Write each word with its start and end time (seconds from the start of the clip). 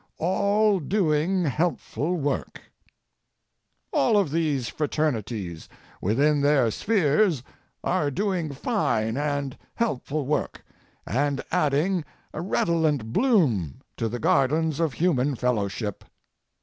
All 0.17 0.79
Doing 0.79 1.45
Helpful 1.45 2.15
Work 2.15 2.59
All 3.91 4.17
of 4.17 4.31
these 4.31 4.67
fraternities, 4.67 5.69
within 6.01 6.41
their 6.41 6.71
spheres, 6.71 7.43
are 7.83 8.09
doing 8.09 8.51
fine 8.51 9.15
and 9.15 9.55
helpful 9.75 10.25
work, 10.25 10.65
and 11.05 11.43
adding 11.51 12.03
a 12.33 12.41
redolent 12.41 13.13
bloom 13.13 13.75
to 13.97 14.09
the 14.09 14.17
gardens 14.17 14.79
of 14.79 14.93
human 14.93 15.35
fellowship. 15.35 16.03